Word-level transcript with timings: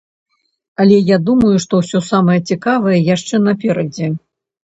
Але 0.83 0.95
я 1.09 1.17
думаю, 1.27 1.51
што 1.65 1.73
ўсё 1.83 1.99
самае 2.07 2.39
цікавае 2.55 2.97
яшчэ 3.15 3.35
наперадзе. 3.49 4.07